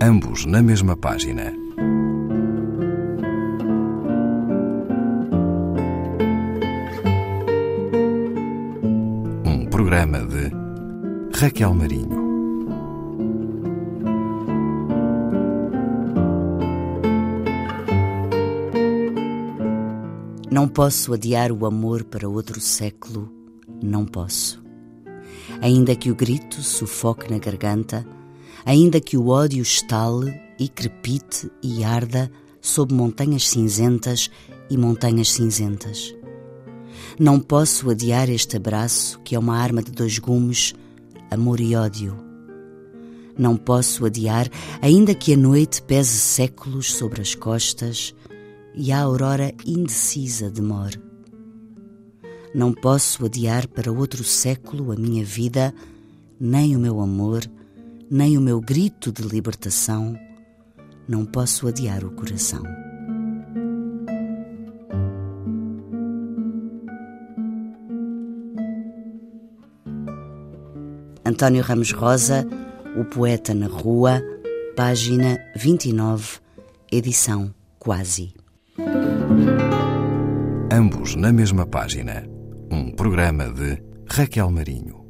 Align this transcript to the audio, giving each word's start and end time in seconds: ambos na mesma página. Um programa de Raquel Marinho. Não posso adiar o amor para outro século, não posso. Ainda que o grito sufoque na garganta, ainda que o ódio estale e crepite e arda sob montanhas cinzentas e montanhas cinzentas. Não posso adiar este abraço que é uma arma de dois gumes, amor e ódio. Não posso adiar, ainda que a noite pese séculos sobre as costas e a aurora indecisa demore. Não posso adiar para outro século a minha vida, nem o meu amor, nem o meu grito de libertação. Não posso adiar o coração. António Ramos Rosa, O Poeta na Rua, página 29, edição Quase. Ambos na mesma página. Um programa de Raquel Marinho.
ambos 0.00 0.44
na 0.44 0.62
mesma 0.62 0.96
página. 0.96 1.52
Um 9.44 9.66
programa 9.70 10.18
de 10.20 10.50
Raquel 11.38 11.74
Marinho. 11.74 12.26
Não 20.50 20.68
posso 20.68 21.12
adiar 21.12 21.52
o 21.52 21.66
amor 21.66 22.04
para 22.04 22.28
outro 22.28 22.60
século, 22.60 23.30
não 23.82 24.06
posso. 24.06 24.64
Ainda 25.60 25.94
que 25.94 26.10
o 26.10 26.14
grito 26.14 26.62
sufoque 26.62 27.30
na 27.30 27.38
garganta, 27.38 28.06
ainda 28.64 29.00
que 29.00 29.16
o 29.16 29.28
ódio 29.28 29.62
estale 29.62 30.34
e 30.58 30.68
crepite 30.68 31.50
e 31.62 31.84
arda 31.84 32.30
sob 32.60 32.92
montanhas 32.94 33.48
cinzentas 33.48 34.30
e 34.68 34.76
montanhas 34.76 35.30
cinzentas. 35.32 36.14
Não 37.18 37.38
posso 37.40 37.90
adiar 37.90 38.28
este 38.28 38.56
abraço 38.56 39.20
que 39.20 39.34
é 39.34 39.38
uma 39.38 39.56
arma 39.56 39.82
de 39.82 39.90
dois 39.90 40.18
gumes, 40.18 40.74
amor 41.30 41.60
e 41.60 41.74
ódio. 41.74 42.16
Não 43.38 43.56
posso 43.56 44.06
adiar, 44.06 44.48
ainda 44.80 45.14
que 45.14 45.34
a 45.34 45.36
noite 45.36 45.82
pese 45.82 46.18
séculos 46.18 46.92
sobre 46.92 47.20
as 47.20 47.34
costas 47.34 48.14
e 48.74 48.90
a 48.92 49.00
aurora 49.00 49.54
indecisa 49.64 50.50
demore. 50.50 50.98
Não 52.54 52.72
posso 52.72 53.26
adiar 53.26 53.66
para 53.68 53.92
outro 53.92 54.24
século 54.24 54.90
a 54.90 54.96
minha 54.96 55.22
vida, 55.22 55.74
nem 56.40 56.74
o 56.74 56.80
meu 56.80 57.00
amor, 57.00 57.42
nem 58.10 58.38
o 58.38 58.40
meu 58.40 58.60
grito 58.60 59.12
de 59.12 59.22
libertação. 59.22 60.16
Não 61.08 61.24
posso 61.24 61.66
adiar 61.66 62.04
o 62.04 62.10
coração. 62.10 62.62
António 71.24 71.62
Ramos 71.62 71.92
Rosa, 71.92 72.46
O 72.96 73.04
Poeta 73.04 73.52
na 73.52 73.66
Rua, 73.66 74.22
página 74.76 75.38
29, 75.56 76.38
edição 76.90 77.52
Quase. 77.78 78.32
Ambos 80.72 81.14
na 81.14 81.32
mesma 81.32 81.66
página. 81.66 82.24
Um 82.70 82.90
programa 82.90 83.52
de 83.52 83.82
Raquel 84.08 84.50
Marinho. 84.50 85.05